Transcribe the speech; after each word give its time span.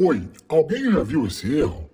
Oi, 0.00 0.22
alguém 0.48 0.92
já 0.92 1.02
viu 1.02 1.26
esse 1.26 1.58
erro? 1.58 1.90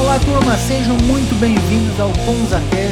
Olá 0.00 0.18
turma, 0.20 0.56
sejam 0.56 0.96
muito 1.00 1.38
bem-vindos 1.38 2.00
ao 2.00 2.10
PonzaCast. 2.24 2.85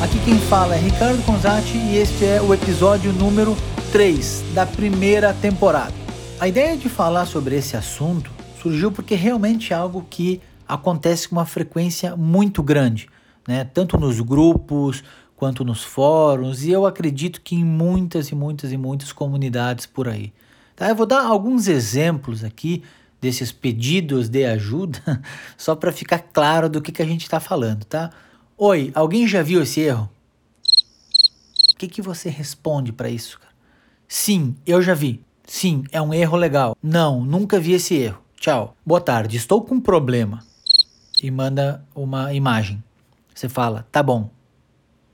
Aqui 0.00 0.18
quem 0.24 0.38
fala 0.38 0.76
é 0.76 0.78
Ricardo 0.78 1.22
Conzati 1.26 1.76
e 1.76 1.98
este 1.98 2.24
é 2.24 2.40
o 2.40 2.54
episódio 2.54 3.12
número 3.12 3.54
3 3.92 4.44
da 4.54 4.64
primeira 4.64 5.34
temporada. 5.34 5.92
A 6.40 6.48
ideia 6.48 6.74
de 6.74 6.88
falar 6.88 7.26
sobre 7.26 7.54
esse 7.54 7.76
assunto 7.76 8.30
surgiu 8.62 8.90
porque 8.90 9.14
realmente 9.14 9.74
é 9.74 9.76
algo 9.76 10.06
que 10.08 10.40
acontece 10.66 11.28
com 11.28 11.36
uma 11.36 11.44
frequência 11.44 12.16
muito 12.16 12.62
grande, 12.62 13.10
né? 13.46 13.62
tanto 13.74 13.98
nos 13.98 14.18
grupos 14.20 15.04
quanto 15.36 15.66
nos 15.66 15.84
fóruns, 15.84 16.62
e 16.62 16.70
eu 16.70 16.86
acredito 16.86 17.42
que 17.42 17.54
em 17.54 17.64
muitas 17.64 18.30
e 18.30 18.34
muitas 18.34 18.72
e 18.72 18.78
muitas 18.78 19.12
comunidades 19.12 19.84
por 19.84 20.08
aí. 20.08 20.32
Tá? 20.76 20.88
Eu 20.88 20.94
vou 20.94 21.04
dar 21.04 21.26
alguns 21.26 21.68
exemplos 21.68 22.42
aqui 22.42 22.82
desses 23.20 23.52
pedidos 23.52 24.30
de 24.30 24.46
ajuda, 24.46 25.20
só 25.58 25.76
para 25.76 25.92
ficar 25.92 26.20
claro 26.32 26.70
do 26.70 26.80
que, 26.80 26.90
que 26.90 27.02
a 27.02 27.06
gente 27.06 27.24
está 27.24 27.38
falando, 27.38 27.84
tá? 27.84 28.10
Oi, 28.62 28.92
alguém 28.94 29.26
já 29.26 29.42
viu 29.42 29.62
esse 29.62 29.80
erro? 29.80 30.10
O 31.72 31.78
que, 31.78 31.88
que 31.88 32.02
você 32.02 32.28
responde 32.28 32.92
para 32.92 33.08
isso, 33.08 33.40
cara? 33.40 33.54
Sim, 34.06 34.54
eu 34.66 34.82
já 34.82 34.92
vi. 34.92 35.24
Sim, 35.46 35.84
é 35.90 36.02
um 36.02 36.12
erro 36.12 36.36
legal. 36.36 36.76
Não, 36.82 37.24
nunca 37.24 37.58
vi 37.58 37.72
esse 37.72 37.94
erro. 37.94 38.20
Tchau. 38.38 38.76
Boa 38.84 39.00
tarde, 39.00 39.38
estou 39.38 39.62
com 39.62 39.76
um 39.76 39.80
problema. 39.80 40.44
E 41.22 41.30
manda 41.30 41.82
uma 41.94 42.34
imagem. 42.34 42.84
Você 43.34 43.48
fala, 43.48 43.86
tá 43.90 44.02
bom. 44.02 44.28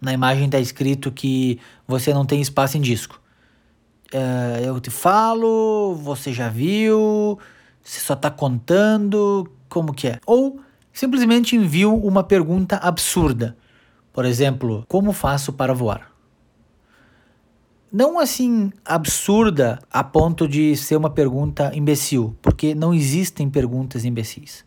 Na 0.01 0.13
imagem 0.13 0.47
está 0.47 0.59
escrito 0.59 1.13
que 1.13 1.61
você 1.87 2.13
não 2.13 2.27
tem 2.27 2.41
espaço 2.41 2.77
em 2.77 2.81
disco. 2.81 3.23
É, 4.13 4.63
eu 4.65 4.81
te 4.81 4.91
falo, 4.91 5.95
você 5.95 6.33
já 6.33 6.49
viu, 6.49 7.39
você 7.81 8.01
só 8.01 8.15
está 8.15 8.29
contando, 8.29 9.49
como 9.69 9.95
que 9.95 10.09
é? 10.09 10.19
Ou 10.27 10.66
simplesmente 10.97 11.55
envio 11.55 11.95
uma 11.95 12.25
pergunta 12.25 12.77
absurda. 12.77 13.55
Por 14.15 14.25
exemplo, 14.25 14.83
como 14.89 15.13
faço 15.13 15.53
para 15.53 15.75
voar? 15.75 16.11
Não 17.93 18.19
assim 18.19 18.73
absurda 18.83 19.79
a 19.93 20.03
ponto 20.03 20.49
de 20.49 20.75
ser 20.75 20.97
uma 20.97 21.11
pergunta 21.11 21.71
imbecil, 21.75 22.35
porque 22.41 22.75
não 22.75 22.95
existem 22.95 23.51
perguntas 23.51 24.07
imbecis. 24.07 24.65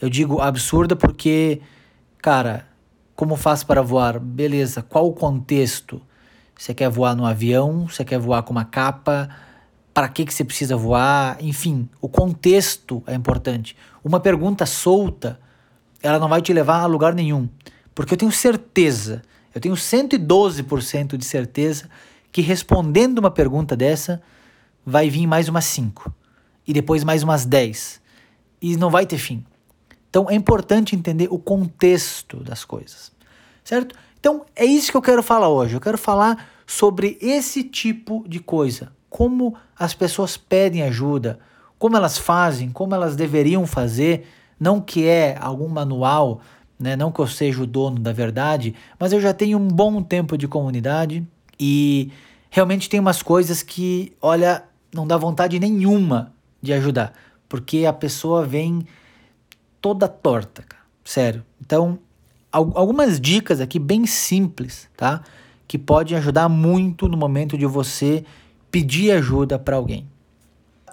Eu 0.00 0.10
digo 0.10 0.40
absurda 0.40 0.96
porque, 0.96 1.60
cara, 2.20 2.66
como 3.14 3.36
faço 3.36 3.64
para 3.64 3.80
voar? 3.80 4.18
Beleza, 4.18 4.82
qual 4.82 5.06
o 5.06 5.12
contexto? 5.12 6.02
Você 6.58 6.74
quer 6.74 6.90
voar 6.90 7.14
no 7.14 7.24
avião? 7.24 7.86
Você 7.86 8.04
quer 8.04 8.18
voar 8.18 8.42
com 8.42 8.50
uma 8.50 8.64
capa? 8.64 9.28
para 9.94 10.08
que, 10.08 10.24
que 10.24 10.32
você 10.32 10.44
precisa 10.44 10.76
voar, 10.76 11.36
enfim, 11.40 11.88
o 12.00 12.08
contexto 12.08 13.02
é 13.04 13.14
importante. 13.14 13.76
Uma 14.04 14.20
pergunta 14.20 14.64
solta, 14.64 15.40
ela 16.02 16.18
não 16.18 16.28
vai 16.28 16.40
te 16.40 16.52
levar 16.52 16.80
a 16.80 16.86
lugar 16.86 17.14
nenhum, 17.14 17.48
porque 17.94 18.14
eu 18.14 18.18
tenho 18.18 18.32
certeza, 18.32 19.22
eu 19.54 19.60
tenho 19.60 19.74
112% 19.74 21.16
de 21.16 21.24
certeza 21.24 21.88
que 22.30 22.40
respondendo 22.40 23.18
uma 23.18 23.30
pergunta 23.30 23.76
dessa, 23.76 24.22
vai 24.84 25.10
vir 25.10 25.26
mais 25.26 25.48
umas 25.48 25.64
5, 25.66 26.12
e 26.66 26.72
depois 26.72 27.04
mais 27.04 27.22
umas 27.22 27.44
10, 27.44 28.00
e 28.60 28.76
não 28.76 28.90
vai 28.90 29.06
ter 29.06 29.18
fim. 29.18 29.44
Então 30.10 30.30
é 30.30 30.34
importante 30.34 30.96
entender 30.96 31.28
o 31.30 31.38
contexto 31.38 32.38
das 32.38 32.64
coisas, 32.64 33.12
certo? 33.64 33.94
Então 34.18 34.44
é 34.54 34.64
isso 34.64 34.90
que 34.90 34.96
eu 34.96 35.02
quero 35.02 35.22
falar 35.22 35.48
hoje, 35.48 35.74
eu 35.74 35.80
quero 35.80 35.98
falar 35.98 36.48
sobre 36.66 37.18
esse 37.20 37.64
tipo 37.64 38.24
de 38.28 38.40
coisa 38.40 38.92
como 39.08 39.56
as 39.76 39.94
pessoas 39.94 40.36
pedem 40.36 40.82
ajuda, 40.82 41.38
como 41.78 41.96
elas 41.96 42.18
fazem, 42.18 42.70
como 42.70 42.94
elas 42.94 43.16
deveriam 43.16 43.66
fazer, 43.66 44.26
não 44.58 44.80
que 44.80 45.06
é 45.06 45.36
algum 45.40 45.68
manual, 45.68 46.40
né? 46.78 46.96
não 46.96 47.12
que 47.12 47.20
eu 47.20 47.26
seja 47.26 47.62
o 47.62 47.66
dono 47.66 47.98
da 47.98 48.12
verdade, 48.12 48.74
mas 48.98 49.12
eu 49.12 49.20
já 49.20 49.32
tenho 49.32 49.58
um 49.58 49.68
bom 49.68 50.02
tempo 50.02 50.36
de 50.36 50.48
comunidade 50.48 51.26
e 51.58 52.10
realmente 52.50 52.88
tem 52.88 53.00
umas 53.00 53.22
coisas 53.22 53.62
que, 53.62 54.12
olha, 54.20 54.64
não 54.92 55.06
dá 55.06 55.16
vontade 55.16 55.58
nenhuma 55.58 56.32
de 56.62 56.72
ajudar, 56.72 57.12
porque 57.48 57.84
a 57.84 57.92
pessoa 57.92 58.44
vem 58.44 58.86
toda 59.80 60.08
torta, 60.08 60.62
cara. 60.62 60.82
sério. 61.04 61.44
Então, 61.60 61.98
algumas 62.50 63.20
dicas 63.20 63.60
aqui 63.60 63.78
bem 63.78 64.06
simples, 64.06 64.88
tá? 64.96 65.22
Que 65.66 65.78
podem 65.78 66.16
ajudar 66.16 66.48
muito 66.48 67.08
no 67.08 67.16
momento 67.16 67.56
de 67.58 67.66
você 67.66 68.24
pedir 68.70 69.12
ajuda 69.12 69.58
para 69.58 69.76
alguém? 69.76 70.06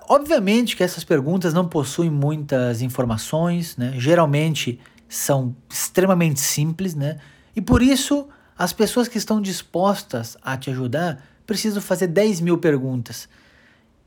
Obviamente 0.07 0.75
que 0.75 0.83
essas 0.83 1.03
perguntas 1.03 1.53
não 1.53 1.67
possuem 1.67 2.09
muitas 2.09 2.81
informações, 2.81 3.75
né? 3.77 3.93
geralmente 3.97 4.79
são 5.09 5.55
extremamente 5.69 6.39
simples, 6.39 6.93
né? 6.93 7.17
e 7.55 7.61
por 7.61 7.81
isso 7.81 8.27
as 8.57 8.71
pessoas 8.71 9.07
que 9.07 9.17
estão 9.17 9.41
dispostas 9.41 10.37
a 10.41 10.55
te 10.57 10.69
ajudar 10.69 11.23
precisam 11.45 11.81
fazer 11.81 12.07
10 12.07 12.41
mil 12.41 12.57
perguntas. 12.57 13.27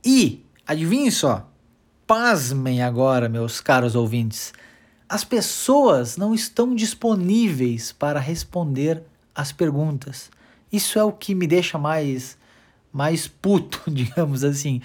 E, 0.05 0.45
adivinhe 0.67 1.11
só, 1.11 1.51
pasmem 2.07 2.83
agora, 2.83 3.29
meus 3.29 3.61
caros 3.61 3.95
ouvintes, 3.95 4.53
as 5.09 5.25
pessoas 5.25 6.17
não 6.17 6.35
estão 6.35 6.75
disponíveis 6.75 7.93
para 7.93 8.21
responder 8.21 9.03
as 9.35 9.53
perguntas. 9.53 10.31
Isso 10.71 10.99
é 10.99 11.05
o 11.05 11.13
que 11.13 11.35
me 11.35 11.47
deixa 11.47 11.79
mais 11.79 12.37
mais 12.93 13.29
puto, 13.29 13.83
digamos 13.91 14.45
assim. 14.45 14.81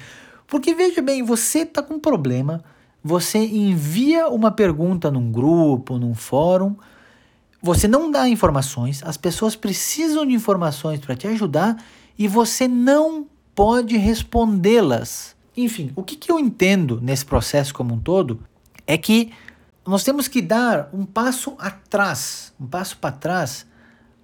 Porque 0.46 0.74
veja 0.74 1.00
bem, 1.00 1.22
você 1.22 1.64
tá 1.64 1.82
com 1.82 1.94
um 1.94 2.00
problema, 2.00 2.62
você 3.02 3.38
envia 3.38 4.28
uma 4.28 4.50
pergunta 4.50 5.10
num 5.10 5.30
grupo, 5.30 5.98
num 5.98 6.14
fórum, 6.14 6.76
você 7.62 7.88
não 7.88 8.10
dá 8.10 8.28
informações, 8.28 9.02
as 9.04 9.16
pessoas 9.16 9.56
precisam 9.56 10.26
de 10.26 10.34
informações 10.34 11.00
para 11.00 11.16
te 11.16 11.26
ajudar 11.26 11.82
e 12.18 12.28
você 12.28 12.68
não 12.68 13.26
pode 13.54 13.96
respondê-las. 13.96 15.34
Enfim, 15.56 15.92
o 15.96 16.02
que, 16.02 16.16
que 16.16 16.30
eu 16.30 16.38
entendo 16.38 17.00
nesse 17.00 17.24
processo 17.24 17.72
como 17.72 17.94
um 17.94 17.98
todo 17.98 18.40
é 18.86 18.98
que 18.98 19.32
nós 19.86 20.02
temos 20.02 20.28
que 20.28 20.42
dar 20.42 20.88
um 20.92 21.04
passo 21.04 21.54
atrás, 21.58 22.52
um 22.60 22.66
passo 22.66 22.96
para 22.98 23.12
trás, 23.12 23.66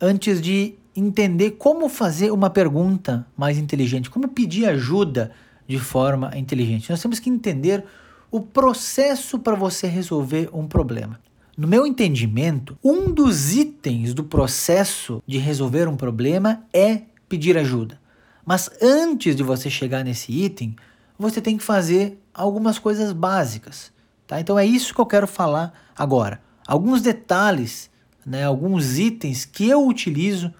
antes 0.00 0.40
de 0.40 0.74
entender 0.94 1.52
como 1.52 1.88
fazer 1.88 2.30
uma 2.30 2.50
pergunta 2.50 3.26
mais 3.36 3.58
inteligente, 3.58 4.10
como 4.10 4.28
pedir 4.28 4.66
ajuda 4.66 5.32
de 5.70 5.78
forma 5.78 6.36
inteligente. 6.36 6.90
Nós 6.90 7.00
temos 7.00 7.20
que 7.20 7.30
entender 7.30 7.84
o 8.28 8.40
processo 8.40 9.38
para 9.38 9.54
você 9.54 9.86
resolver 9.86 10.50
um 10.52 10.66
problema. 10.66 11.20
No 11.56 11.68
meu 11.68 11.86
entendimento, 11.86 12.76
um 12.82 13.12
dos 13.12 13.54
itens 13.54 14.12
do 14.12 14.24
processo 14.24 15.22
de 15.24 15.38
resolver 15.38 15.86
um 15.86 15.96
problema 15.96 16.64
é 16.72 17.02
pedir 17.28 17.56
ajuda. 17.56 18.00
Mas 18.44 18.68
antes 18.82 19.36
de 19.36 19.44
você 19.44 19.70
chegar 19.70 20.04
nesse 20.04 20.32
item, 20.32 20.74
você 21.16 21.40
tem 21.40 21.56
que 21.56 21.62
fazer 21.62 22.20
algumas 22.34 22.76
coisas 22.76 23.12
básicas. 23.12 23.92
Tá? 24.26 24.40
Então 24.40 24.58
é 24.58 24.66
isso 24.66 24.92
que 24.92 25.00
eu 25.00 25.06
quero 25.06 25.28
falar 25.28 25.72
agora. 25.96 26.42
Alguns 26.66 27.00
detalhes, 27.00 27.88
né, 28.26 28.44
alguns 28.44 28.98
itens 28.98 29.44
que 29.44 29.68
eu 29.68 29.86
utilizo 29.86 30.52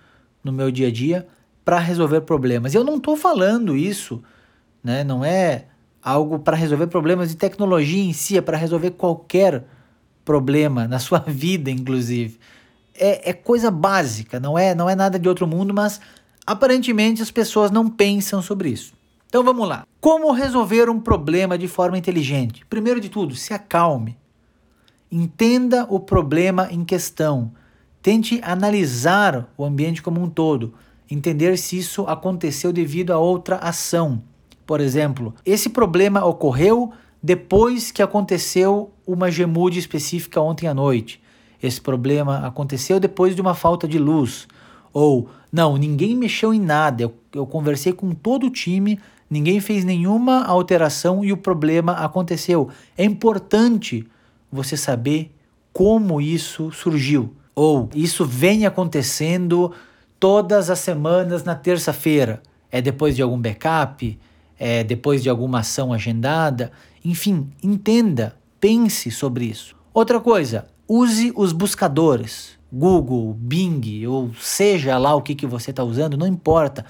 no 0.45 0.53
meu 0.53 0.71
dia 0.71 0.87
a 0.87 0.93
dia 0.93 1.27
para 1.65 1.81
resolver 1.81 2.21
problemas. 2.21 2.75
Eu 2.75 2.85
não 2.85 2.99
estou 2.99 3.17
falando 3.17 3.77
isso, 3.77 4.23
né? 4.83 5.05
não 5.05 5.25
é 5.25 5.67
algo 6.03 6.39
para 6.39 6.57
resolver 6.57 6.87
problemas 6.87 7.29
de 7.29 7.37
tecnologia 7.37 8.03
em 8.03 8.13
si, 8.13 8.37
é 8.37 8.41
para 8.41 8.57
resolver 8.57 8.93
qualquer 8.93 9.65
problema 10.25 10.89
na 10.89 10.99
sua 10.99 11.19
vida, 11.27 11.71
inclusive. 11.71 12.39
É, 12.95 13.31
é 13.31 13.33
coisa 13.33 13.71
básica, 13.71 14.39
não 14.39 14.59
é, 14.59 14.75
não 14.75 14.89
é 14.89 14.95
nada 14.95 15.19
de 15.19 15.29
outro 15.29 15.47
mundo, 15.47 15.73
mas 15.75 16.01
aparentemente 16.47 17.23
as 17.23 17.31
pessoas 17.31 17.71
não 17.71 17.89
pensam 17.89 18.43
sobre 18.43 18.71
isso. 18.71 18.95
Então 19.27 19.45
vamos 19.45 19.69
lá. 19.69 19.87
Como 20.01 20.33
resolver 20.33 20.91
um 20.91 20.99
problema 20.99 21.57
de 21.57 21.69
forma 21.69 21.97
inteligente? 21.97 22.67
Primeiro 22.67 23.01
de 23.01 23.09
tudo, 23.09 23.37
se 23.37 23.55
acalme. 23.55 24.19
Entenda 25.11 25.87
o 25.89 26.01
problema 26.01 26.69
em 26.71 26.85
questão. 26.85 27.53
Tente 28.03 28.41
analisar 28.43 29.53
o 29.57 29.65
ambiente 29.65 30.03
como 30.03 30.21
um 30.21 30.29
todo, 30.29 30.75
entender 31.11 31.57
se 31.59 31.79
isso 31.79 32.03
aconteceu 32.07 32.73
devido 32.73 33.13
a 33.13 33.19
outra 33.19 33.57
ação. 33.57 34.23
Por 34.71 34.81
exemplo, 34.81 35.35
esse 35.45 35.69
problema 35.69 36.25
ocorreu 36.25 36.93
depois 37.21 37.91
que 37.91 38.01
aconteceu 38.01 38.93
uma 39.05 39.29
gemude 39.29 39.81
específica 39.81 40.41
ontem 40.41 40.69
à 40.69 40.73
noite. 40.73 41.21
Esse 41.61 41.81
problema 41.81 42.47
aconteceu 42.47 43.01
depois 43.01 43.35
de 43.35 43.41
uma 43.41 43.53
falta 43.53 43.89
de 43.89 43.99
luz. 43.99 44.47
Ou, 44.93 45.29
não, 45.53 45.77
ninguém 45.77 46.15
mexeu 46.15 46.55
em 46.55 46.61
nada, 46.61 47.03
eu, 47.03 47.13
eu 47.35 47.45
conversei 47.49 47.93
com 47.93 48.13
todo 48.13 48.47
o 48.47 48.51
time, 48.51 49.01
ninguém 49.29 49.59
fez 49.59 49.85
nenhuma 49.85 50.45
alteração 50.45 51.25
e 51.25 51.33
o 51.33 51.37
problema 51.37 51.95
aconteceu. 51.95 52.69
É 52.97 53.05
importante 53.05 54.07
você 54.53 54.77
saber 54.77 55.35
como 55.73 56.21
isso 56.21 56.71
surgiu. 56.71 57.35
Ou 57.57 57.91
isso 57.93 58.25
vem 58.25 58.67
acontecendo 58.67 59.73
todas 60.21 60.71
as 60.71 60.79
semanas 60.79 61.43
na 61.43 61.57
terça-feira. 61.57 62.41
É 62.71 62.81
depois 62.81 63.17
de 63.17 63.23
algum 63.23 63.37
backup? 63.37 64.17
É 64.63 64.85
depois 64.85 65.23
de 65.23 65.31
alguma 65.31 65.61
ação 65.61 65.91
agendada? 65.91 66.71
Enfim, 67.03 67.51
entenda, 67.63 68.37
pense 68.61 69.11
sobre 69.11 69.47
isso. 69.47 69.75
Outra 69.95 70.21
coisa, 70.21 70.69
use 70.87 71.33
os 71.35 71.55
buscadores. 71.55 72.61
Google, 72.71 73.33
Bing, 73.33 74.07
ou 74.07 74.35
seja 74.35 74.99
lá 74.99 75.15
o 75.15 75.23
que, 75.23 75.35
que 75.35 75.47
você 75.47 75.71
está 75.71 75.83
usando, 75.83 76.19
não 76.19 76.27
importa. 76.27 76.85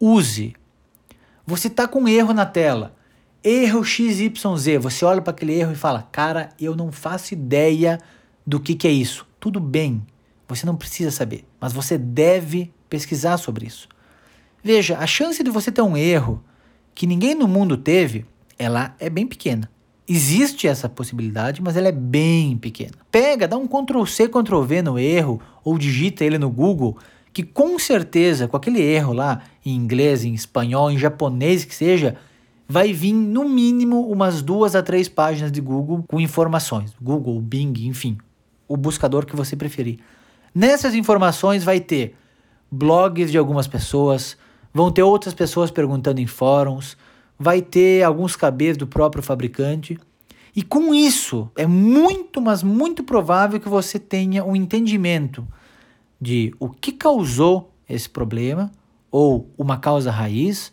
Use. 0.00 0.54
Você 1.44 1.66
está 1.66 1.88
com 1.88 2.02
um 2.02 2.08
erro 2.08 2.32
na 2.32 2.46
tela. 2.46 2.94
Erro 3.42 3.84
XYZ. 3.84 4.80
Você 4.80 5.04
olha 5.04 5.20
para 5.20 5.32
aquele 5.32 5.54
erro 5.54 5.72
e 5.72 5.76
fala: 5.76 6.08
Cara, 6.12 6.50
eu 6.58 6.76
não 6.76 6.92
faço 6.92 7.34
ideia 7.34 7.98
do 8.46 8.60
que, 8.60 8.76
que 8.76 8.86
é 8.86 8.92
isso. 8.92 9.26
Tudo 9.40 9.58
bem, 9.58 10.06
você 10.46 10.64
não 10.64 10.76
precisa 10.76 11.10
saber, 11.10 11.44
mas 11.60 11.72
você 11.72 11.98
deve 11.98 12.72
pesquisar 12.88 13.36
sobre 13.38 13.66
isso. 13.66 13.88
Veja, 14.62 14.98
a 14.98 15.06
chance 15.06 15.42
de 15.42 15.50
você 15.50 15.72
ter 15.72 15.82
um 15.82 15.96
erro 15.96 16.42
que 16.98 17.06
ninguém 17.06 17.32
no 17.32 17.46
mundo 17.46 17.76
teve, 17.76 18.26
ela 18.58 18.92
é 18.98 19.08
bem 19.08 19.24
pequena. 19.24 19.70
Existe 20.08 20.66
essa 20.66 20.88
possibilidade, 20.88 21.62
mas 21.62 21.76
ela 21.76 21.86
é 21.86 21.92
bem 21.92 22.58
pequena. 22.58 22.90
Pega, 23.08 23.46
dá 23.46 23.56
um 23.56 23.68
Ctrl 23.68 24.04
C, 24.04 24.26
Ctrl 24.26 24.62
V 24.62 24.82
no 24.82 24.98
erro, 24.98 25.40
ou 25.62 25.78
digita 25.78 26.24
ele 26.24 26.38
no 26.38 26.50
Google, 26.50 26.98
que 27.32 27.44
com 27.44 27.78
certeza, 27.78 28.48
com 28.48 28.56
aquele 28.56 28.82
erro 28.82 29.12
lá, 29.12 29.42
em 29.64 29.76
inglês, 29.76 30.24
em 30.24 30.34
espanhol, 30.34 30.90
em 30.90 30.98
japonês 30.98 31.64
que 31.64 31.72
seja, 31.72 32.16
vai 32.66 32.92
vir 32.92 33.12
no 33.12 33.48
mínimo 33.48 34.10
umas 34.10 34.42
duas 34.42 34.74
a 34.74 34.82
três 34.82 35.08
páginas 35.08 35.52
de 35.52 35.60
Google 35.60 36.04
com 36.08 36.18
informações. 36.18 36.92
Google, 37.00 37.40
Bing, 37.40 37.86
enfim, 37.86 38.18
o 38.66 38.76
buscador 38.76 39.24
que 39.24 39.36
você 39.36 39.54
preferir. 39.54 40.00
Nessas 40.52 40.96
informações 40.96 41.62
vai 41.62 41.78
ter 41.78 42.16
blogs 42.68 43.30
de 43.30 43.38
algumas 43.38 43.68
pessoas, 43.68 44.36
vão 44.72 44.90
ter 44.90 45.02
outras 45.02 45.34
pessoas 45.34 45.70
perguntando 45.70 46.20
em 46.20 46.26
fóruns, 46.26 46.96
vai 47.38 47.62
ter 47.62 48.02
alguns 48.02 48.36
cabeças 48.36 48.76
do 48.76 48.86
próprio 48.86 49.22
fabricante. 49.22 49.98
E 50.54 50.62
com 50.62 50.94
isso, 50.94 51.50
é 51.56 51.66
muito, 51.66 52.40
mas 52.40 52.62
muito 52.62 53.04
provável 53.04 53.60
que 53.60 53.68
você 53.68 53.98
tenha 53.98 54.44
um 54.44 54.56
entendimento 54.56 55.46
de 56.20 56.54
o 56.58 56.68
que 56.68 56.92
causou 56.92 57.72
esse 57.88 58.08
problema 58.08 58.70
ou 59.10 59.48
uma 59.56 59.78
causa 59.78 60.10
raiz 60.10 60.72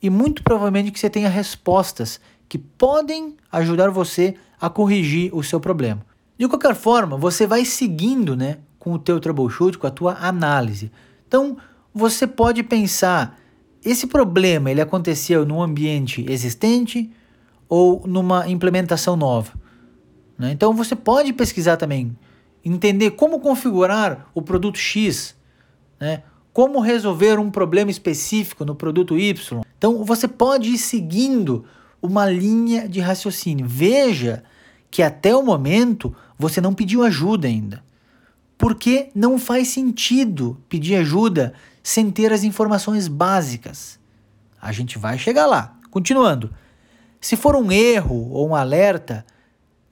e 0.00 0.08
muito 0.08 0.42
provavelmente 0.42 0.90
que 0.90 1.00
você 1.00 1.10
tenha 1.10 1.28
respostas 1.28 2.20
que 2.48 2.58
podem 2.58 3.36
ajudar 3.50 3.90
você 3.90 4.36
a 4.60 4.70
corrigir 4.70 5.34
o 5.34 5.42
seu 5.42 5.58
problema. 5.58 6.04
De 6.38 6.46
qualquer 6.48 6.74
forma, 6.74 7.16
você 7.16 7.46
vai 7.46 7.64
seguindo, 7.64 8.36
né, 8.36 8.58
com 8.78 8.92
o 8.92 8.98
teu 8.98 9.18
troubleshoot, 9.18 9.78
com 9.78 9.86
a 9.86 9.90
tua 9.90 10.14
análise. 10.14 10.92
Então, 11.26 11.56
você 11.96 12.26
pode 12.26 12.62
pensar, 12.62 13.40
esse 13.82 14.06
problema 14.06 14.70
ele 14.70 14.82
aconteceu 14.82 15.46
num 15.46 15.62
ambiente 15.62 16.26
existente 16.28 17.10
ou 17.66 18.06
numa 18.06 18.46
implementação 18.46 19.16
nova? 19.16 19.54
Né? 20.38 20.52
Então, 20.52 20.74
você 20.74 20.94
pode 20.94 21.32
pesquisar 21.32 21.78
também, 21.78 22.14
entender 22.62 23.12
como 23.12 23.40
configurar 23.40 24.28
o 24.34 24.42
produto 24.42 24.76
X, 24.76 25.34
né? 25.98 26.22
como 26.52 26.80
resolver 26.80 27.38
um 27.38 27.50
problema 27.50 27.90
específico 27.90 28.62
no 28.62 28.74
produto 28.74 29.18
Y. 29.18 29.62
Então, 29.78 30.04
você 30.04 30.28
pode 30.28 30.68
ir 30.68 30.78
seguindo 30.78 31.64
uma 32.02 32.28
linha 32.28 32.86
de 32.86 33.00
raciocínio. 33.00 33.66
Veja 33.66 34.44
que 34.90 35.02
até 35.02 35.34
o 35.34 35.42
momento 35.42 36.14
você 36.38 36.60
não 36.60 36.74
pediu 36.74 37.02
ajuda 37.02 37.48
ainda. 37.48 37.82
Porque 38.58 39.08
não 39.14 39.38
faz 39.38 39.68
sentido 39.68 40.58
pedir 40.68 40.96
ajuda 40.96 41.54
sem 41.86 42.10
ter 42.10 42.32
as 42.32 42.42
informações 42.42 43.06
básicas. 43.06 44.00
A 44.60 44.72
gente 44.72 44.98
vai 44.98 45.16
chegar 45.16 45.46
lá. 45.46 45.78
Continuando. 45.88 46.52
Se 47.20 47.36
for 47.36 47.54
um 47.54 47.70
erro 47.70 48.28
ou 48.32 48.48
um 48.48 48.56
alerta, 48.56 49.24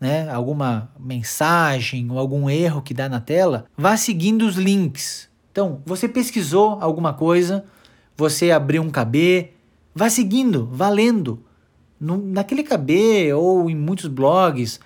né, 0.00 0.28
alguma 0.28 0.90
mensagem 0.98 2.10
ou 2.10 2.18
algum 2.18 2.50
erro 2.50 2.82
que 2.82 2.92
dá 2.92 3.08
na 3.08 3.20
tela, 3.20 3.66
vá 3.76 3.96
seguindo 3.96 4.44
os 4.44 4.56
links. 4.56 5.28
Então, 5.52 5.82
você 5.86 6.08
pesquisou 6.08 6.78
alguma 6.80 7.12
coisa, 7.14 7.64
você 8.16 8.50
abriu 8.50 8.82
um 8.82 8.90
KB, 8.90 9.52
vá 9.94 10.10
seguindo, 10.10 10.68
vá 10.72 10.88
lendo. 10.88 11.44
No, 12.00 12.18
naquele 12.18 12.64
KB 12.64 13.32
ou 13.34 13.70
em 13.70 13.76
muitos 13.76 14.08
blogs, 14.08 14.80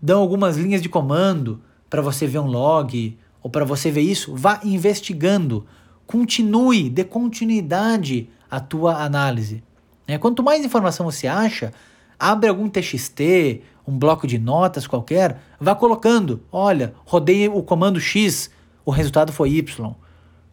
dão 0.00 0.22
algumas 0.22 0.56
linhas 0.56 0.80
de 0.80 0.88
comando 0.88 1.60
para 1.90 2.00
você 2.00 2.26
ver 2.26 2.38
um 2.38 2.46
log 2.46 3.18
ou 3.42 3.50
para 3.50 3.66
você 3.66 3.90
ver 3.90 4.00
isso, 4.00 4.34
vá 4.34 4.58
investigando, 4.64 5.66
continue, 6.06 6.88
dê 6.88 7.04
continuidade 7.04 8.28
à 8.50 8.60
tua 8.60 9.02
análise. 9.02 9.62
É, 10.06 10.16
quanto 10.18 10.42
mais 10.42 10.64
informação 10.64 11.06
você 11.06 11.26
acha, 11.26 11.72
abre 12.18 12.48
algum 12.48 12.68
TXT, 12.68 13.62
um 13.86 13.98
bloco 13.98 14.26
de 14.26 14.38
notas 14.38 14.86
qualquer, 14.86 15.40
vá 15.60 15.74
colocando, 15.74 16.42
olha, 16.50 16.94
rodei 17.04 17.48
o 17.48 17.62
comando 17.62 18.00
X, 18.00 18.50
o 18.84 18.90
resultado 18.90 19.32
foi 19.32 19.50
Y. 19.50 19.94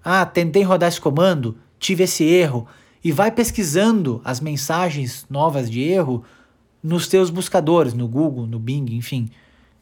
Ah, 0.03 0.25
tentei 0.25 0.63
rodar 0.63 0.89
esse 0.89 0.99
comando, 0.99 1.57
tive 1.79 2.03
esse 2.03 2.23
erro, 2.23 2.67
e 3.03 3.11
vai 3.11 3.31
pesquisando 3.31 4.21
as 4.23 4.39
mensagens 4.39 5.25
novas 5.29 5.69
de 5.69 5.81
erro 5.81 6.23
nos 6.81 7.07
teus 7.07 7.29
buscadores, 7.29 7.93
no 7.93 8.07
Google, 8.07 8.47
no 8.47 8.59
Bing, 8.59 8.85
enfim. 8.95 9.29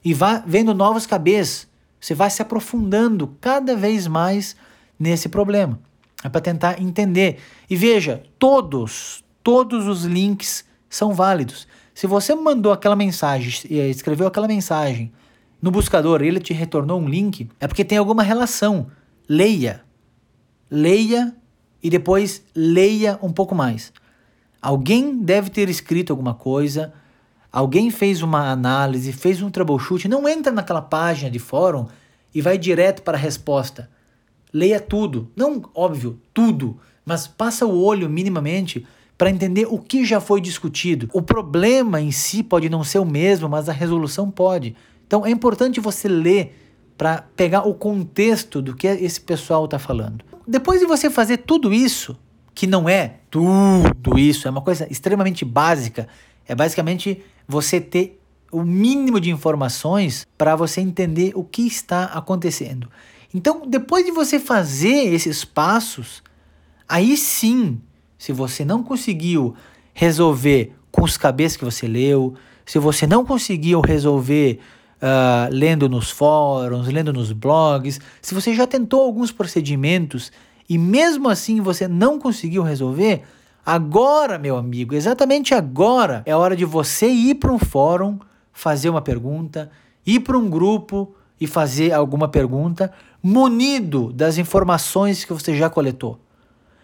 E 0.03 0.13
vá 0.13 0.43
vendo 0.45 0.73
novos 0.73 1.05
cabeças. 1.05 1.67
Você 1.99 2.15
vai 2.15 2.29
se 2.29 2.41
aprofundando 2.41 3.35
cada 3.39 3.75
vez 3.75 4.07
mais 4.07 4.55
nesse 5.01 5.27
problema. 5.27 5.79
É 6.23 6.29
para 6.29 6.39
tentar 6.39 6.79
entender. 6.79 7.39
E 7.67 7.75
veja, 7.75 8.21
todos, 8.37 9.23
todos 9.43 9.87
os 9.87 10.03
links 10.05 10.63
são 10.87 11.11
válidos. 11.15 11.67
Se 11.95 12.05
você 12.05 12.35
mandou 12.35 12.71
aquela 12.71 12.95
mensagem, 12.95 13.51
eh, 13.71 13.89
escreveu 13.89 14.27
aquela 14.27 14.47
mensagem 14.47 15.11
no 15.59 15.71
buscador, 15.71 16.21
ele 16.21 16.39
te 16.39 16.53
retornou 16.53 16.99
um 16.99 17.07
link, 17.07 17.49
é 17.59 17.67
porque 17.67 17.83
tem 17.83 17.97
alguma 17.97 18.21
relação. 18.21 18.87
Leia. 19.27 19.81
Leia 20.69 21.35
e 21.81 21.89
depois 21.89 22.43
leia 22.55 23.17
um 23.23 23.31
pouco 23.31 23.55
mais. 23.55 23.91
Alguém 24.61 25.17
deve 25.17 25.49
ter 25.49 25.67
escrito 25.67 26.13
alguma 26.13 26.35
coisa, 26.35 26.93
alguém 27.51 27.89
fez 27.89 28.21
uma 28.21 28.51
análise, 28.51 29.11
fez 29.11 29.41
um 29.41 29.49
troubleshoot, 29.49 30.07
não 30.07 30.29
entra 30.29 30.51
naquela 30.51 30.81
página 30.81 31.31
de 31.31 31.39
fórum 31.39 31.87
e 32.33 32.39
vai 32.39 32.57
direto 32.59 33.01
para 33.01 33.17
a 33.17 33.19
resposta. 33.19 33.89
Leia 34.53 34.79
tudo, 34.79 35.31
não 35.35 35.61
óbvio, 35.73 36.19
tudo, 36.33 36.77
mas 37.05 37.27
passa 37.27 37.65
o 37.65 37.81
olho 37.81 38.09
minimamente 38.09 38.85
para 39.17 39.29
entender 39.29 39.67
o 39.69 39.77
que 39.77 40.03
já 40.03 40.19
foi 40.19 40.41
discutido. 40.41 41.07
O 41.13 41.21
problema 41.21 42.01
em 42.01 42.11
si 42.11 42.41
pode 42.41 42.69
não 42.69 42.83
ser 42.83 42.99
o 42.99 43.05
mesmo, 43.05 43.47
mas 43.47 43.69
a 43.69 43.73
resolução 43.73 44.31
pode. 44.31 44.75
Então 45.05 45.25
é 45.25 45.29
importante 45.29 45.79
você 45.79 46.07
ler 46.07 46.57
para 46.97 47.23
pegar 47.35 47.67
o 47.67 47.73
contexto 47.73 48.61
do 48.61 48.75
que 48.75 48.87
esse 48.87 49.21
pessoal 49.21 49.65
está 49.65 49.79
falando. 49.79 50.23
Depois 50.47 50.79
de 50.79 50.85
você 50.85 51.09
fazer 51.09 51.37
tudo 51.37 51.73
isso, 51.73 52.17
que 52.53 52.67
não 52.67 52.89
é 52.89 53.19
tudo 53.29 54.17
isso, 54.17 54.47
é 54.47 54.51
uma 54.51 54.61
coisa 54.61 54.87
extremamente 54.91 55.45
básica. 55.45 56.07
É 56.47 56.53
basicamente 56.53 57.23
você 57.47 57.79
ter 57.79 58.19
o 58.51 58.63
mínimo 58.63 59.19
de 59.19 59.29
informações 59.31 60.27
para 60.37 60.55
você 60.55 60.81
entender 60.81 61.31
o 61.35 61.43
que 61.43 61.65
está 61.65 62.05
acontecendo. 62.05 62.89
Então, 63.33 63.63
depois 63.65 64.05
de 64.05 64.11
você 64.11 64.39
fazer 64.39 65.13
esses 65.13 65.45
passos, 65.45 66.21
aí 66.87 67.15
sim, 67.15 67.79
se 68.17 68.31
você 68.31 68.65
não 68.65 68.83
conseguiu 68.83 69.55
resolver 69.93 70.73
com 70.91 71.03
os 71.03 71.17
cabeças 71.17 71.57
que 71.57 71.65
você 71.65 71.87
leu, 71.87 72.33
se 72.65 72.77
você 72.77 73.07
não 73.07 73.25
conseguiu 73.25 73.79
resolver 73.81 74.59
uh, 75.01 75.49
lendo 75.51 75.89
nos 75.89 76.11
fóruns, 76.11 76.87
lendo 76.87 77.11
nos 77.11 77.31
blogs, 77.31 77.99
se 78.21 78.33
você 78.33 78.53
já 78.53 78.67
tentou 78.67 79.01
alguns 79.01 79.31
procedimentos 79.31 80.31
e 80.69 80.77
mesmo 80.77 81.29
assim 81.29 81.59
você 81.61 81.87
não 81.87 82.19
conseguiu 82.19 82.63
resolver, 82.63 83.23
agora, 83.65 84.37
meu 84.37 84.57
amigo, 84.57 84.93
exatamente 84.93 85.53
agora 85.53 86.21
é 86.25 86.35
hora 86.35 86.55
de 86.55 86.65
você 86.65 87.07
ir 87.07 87.35
para 87.35 87.51
um 87.51 87.59
fórum, 87.59 88.19
fazer 88.51 88.89
uma 88.89 89.01
pergunta, 89.01 89.71
ir 90.05 90.19
para 90.19 90.37
um 90.37 90.49
grupo 90.49 91.15
e 91.41 91.47
fazer 91.47 91.91
alguma 91.91 92.27
pergunta, 92.27 92.93
munido 93.21 94.13
das 94.13 94.37
informações 94.37 95.25
que 95.25 95.33
você 95.33 95.57
já 95.57 95.71
coletou. 95.71 96.19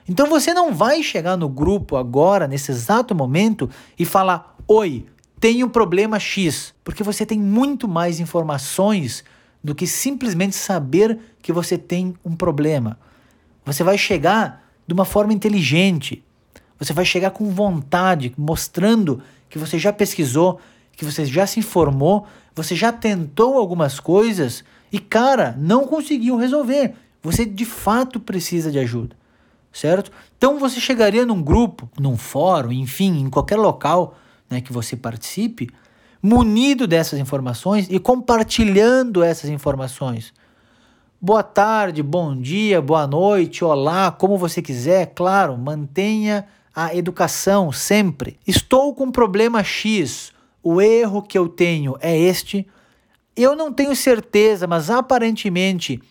Então 0.09 0.27
você 0.27 0.51
não 0.51 0.73
vai 0.73 1.03
chegar 1.03 1.37
no 1.37 1.47
grupo 1.47 1.95
agora, 1.95 2.47
nesse 2.47 2.71
exato 2.71 3.13
momento, 3.13 3.69
e 3.99 4.03
falar: 4.03 4.57
Oi, 4.67 5.05
tenho 5.39 5.69
problema 5.69 6.17
X, 6.17 6.73
porque 6.83 7.03
você 7.03 7.23
tem 7.23 7.39
muito 7.39 7.87
mais 7.87 8.19
informações 8.19 9.23
do 9.63 9.75
que 9.75 9.85
simplesmente 9.85 10.55
saber 10.55 11.19
que 11.39 11.53
você 11.53 11.77
tem 11.77 12.15
um 12.25 12.35
problema. 12.35 12.97
Você 13.63 13.83
vai 13.83 13.97
chegar 13.97 14.63
de 14.87 14.93
uma 14.93 15.05
forma 15.05 15.33
inteligente. 15.33 16.23
Você 16.79 16.93
vai 16.93 17.05
chegar 17.05 17.31
com 17.31 17.49
vontade, 17.51 18.33
mostrando 18.37 19.21
que 19.49 19.59
você 19.59 19.77
já 19.77 19.91
pesquisou, 19.93 20.59
que 20.93 21.03
você 21.03 21.25
já 21.25 21.45
se 21.45 21.59
informou, 21.59 22.25
você 22.57 22.75
já 22.75 22.91
tentou 22.91 23.55
algumas 23.55 23.99
coisas 23.99 24.63
e, 24.91 24.97
cara, 24.97 25.55
não 25.59 25.85
conseguiu 25.85 26.35
resolver. 26.35 26.95
Você 27.21 27.45
de 27.45 27.65
fato 27.65 28.19
precisa 28.19 28.71
de 28.71 28.79
ajuda, 28.79 29.15
certo? 29.71 30.11
Então 30.35 30.57
você 30.57 30.79
chegaria 30.79 31.23
num 31.23 31.39
grupo, 31.41 31.87
num 31.99 32.17
fórum, 32.17 32.71
enfim, 32.71 33.19
em 33.19 33.29
qualquer 33.29 33.57
local 33.57 34.17
né, 34.49 34.59
que 34.59 34.73
você 34.73 34.95
participe, 34.95 35.69
munido 36.19 36.87
dessas 36.87 37.19
informações 37.19 37.87
e 37.91 37.99
compartilhando 37.99 39.23
essas 39.23 39.51
informações. 39.51 40.33
Boa 41.21 41.43
tarde, 41.43 42.01
bom 42.01 42.35
dia, 42.35 42.81
boa 42.81 43.05
noite, 43.05 43.63
olá, 43.63 44.11
como 44.11 44.35
você 44.35 44.63
quiser, 44.63 45.13
claro, 45.13 45.55
mantenha 45.57 46.47
a 46.75 46.95
educação 46.95 47.71
sempre. 47.71 48.39
Estou 48.47 48.95
com 48.95 49.11
problema 49.11 49.63
X, 49.63 50.31
o 50.67 50.81
erro 50.81 51.21
que 51.21 51.37
eu 51.37 51.47
tenho 51.47 51.95
é 52.01 52.17
este. 52.17 52.67
Eu 53.35 53.55
não 53.55 53.71
tenho 53.71 53.95
certeza, 53.95 54.67
mas 54.67 54.89
aparentemente 54.89 56.01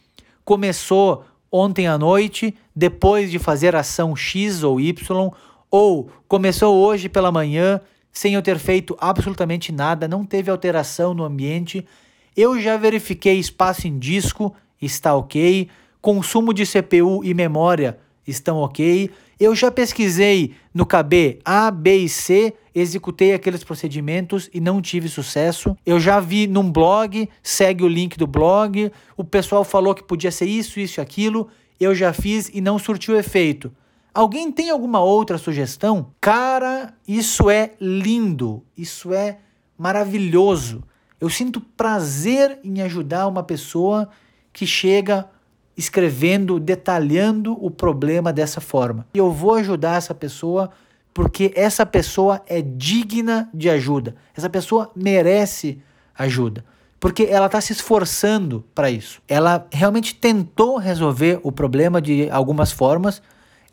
começou 0.44 1.24
ontem 1.52 1.86
à 1.86 1.98
noite, 1.98 2.54
depois 2.74 3.30
de 3.30 3.38
fazer 3.38 3.76
ação 3.76 4.16
X 4.16 4.62
ou 4.62 4.80
Y, 4.80 5.30
ou 5.70 6.08
começou 6.26 6.74
hoje 6.74 7.08
pela 7.08 7.30
manhã, 7.30 7.80
sem 8.10 8.32
eu 8.32 8.40
ter 8.40 8.58
feito 8.58 8.96
absolutamente 8.98 9.70
nada, 9.72 10.08
não 10.08 10.24
teve 10.24 10.50
alteração 10.50 11.12
no 11.12 11.24
ambiente. 11.24 11.86
Eu 12.34 12.58
já 12.58 12.78
verifiquei 12.78 13.38
espaço 13.38 13.86
em 13.86 13.98
disco 13.98 14.54
está 14.80 15.14
ok. 15.14 15.68
Consumo 16.00 16.54
de 16.54 16.64
CPU 16.64 17.22
e 17.22 17.34
memória 17.34 17.98
estão 18.26 18.58
ok. 18.58 19.10
Eu 19.38 19.54
já 19.54 19.70
pesquisei 19.70 20.54
no 20.72 20.86
KB 20.86 21.40
A, 21.44 21.70
B 21.70 21.96
e 21.98 22.08
C, 22.08 22.54
executei 22.80 23.32
aqueles 23.32 23.64
procedimentos 23.64 24.50
e 24.52 24.60
não 24.60 24.82
tive 24.82 25.08
sucesso. 25.08 25.76
Eu 25.84 25.98
já 25.98 26.20
vi 26.20 26.46
num 26.46 26.70
blog, 26.70 27.28
segue 27.42 27.82
o 27.82 27.88
link 27.88 28.18
do 28.18 28.26
blog, 28.26 28.92
o 29.16 29.24
pessoal 29.24 29.64
falou 29.64 29.94
que 29.94 30.02
podia 30.02 30.30
ser 30.30 30.44
isso, 30.44 30.78
isso 30.78 31.00
e 31.00 31.02
aquilo. 31.02 31.48
Eu 31.80 31.94
já 31.94 32.12
fiz 32.12 32.50
e 32.52 32.60
não 32.60 32.78
surtiu 32.78 33.18
efeito. 33.18 33.72
Alguém 34.12 34.52
tem 34.52 34.70
alguma 34.70 35.00
outra 35.00 35.38
sugestão? 35.38 36.12
Cara, 36.20 36.94
isso 37.08 37.48
é 37.48 37.72
lindo, 37.80 38.62
isso 38.76 39.12
é 39.12 39.38
maravilhoso. 39.76 40.82
Eu 41.18 41.30
sinto 41.30 41.60
prazer 41.60 42.58
em 42.62 42.82
ajudar 42.82 43.26
uma 43.26 43.42
pessoa 43.42 44.08
que 44.52 44.66
chega 44.66 45.28
escrevendo, 45.76 46.58
detalhando 46.58 47.52
o 47.62 47.70
problema 47.70 48.32
dessa 48.32 48.60
forma. 48.60 49.06
E 49.14 49.18
eu 49.18 49.30
vou 49.30 49.54
ajudar 49.54 49.96
essa 49.96 50.14
pessoa 50.14 50.70
porque 51.16 51.50
essa 51.56 51.86
pessoa 51.86 52.42
é 52.46 52.60
digna 52.60 53.48
de 53.54 53.70
ajuda. 53.70 54.14
Essa 54.36 54.50
pessoa 54.50 54.90
merece 54.94 55.80
ajuda. 56.14 56.62
Porque 57.00 57.22
ela 57.22 57.46
está 57.46 57.58
se 57.58 57.72
esforçando 57.72 58.62
para 58.74 58.90
isso. 58.90 59.22
Ela 59.26 59.66
realmente 59.72 60.14
tentou 60.14 60.76
resolver 60.76 61.40
o 61.42 61.50
problema 61.50 62.02
de 62.02 62.28
algumas 62.28 62.70
formas, 62.70 63.22